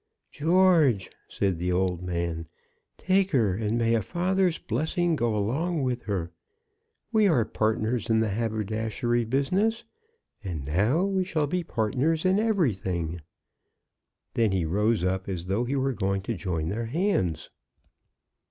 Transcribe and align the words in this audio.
"George," 0.31 1.11
said 1.27 1.59
the 1.59 1.71
old 1.71 2.01
man, 2.01 2.47
"take 2.97 3.29
her, 3.29 3.53
and 3.53 3.77
may 3.77 3.93
a 3.93 4.01
father's 4.01 4.57
blessing 4.57 5.15
go 5.15 5.37
along 5.37 5.83
with 5.83 6.01
her. 6.01 6.31
We 7.11 7.27
are 7.27 7.45
partners 7.45 8.09
in 8.09 8.19
the 8.19 8.29
haberdashery 8.29 9.25
business, 9.25 9.83
and 10.43 10.65
now 10.65 11.03
we 11.03 11.23
shall 11.23 11.45
be 11.45 11.63
partners 11.63 12.25
in 12.25 12.39
everything." 12.39 13.21
Then 14.33 14.51
he 14.51 14.65
rose 14.65 15.03
up, 15.03 15.29
as 15.29 15.45
though 15.45 15.65
he 15.65 15.75
were 15.75 15.93
going 15.93 16.23
to 16.23 16.33
join 16.33 16.69
their 16.69 16.87
hands. 16.87 17.51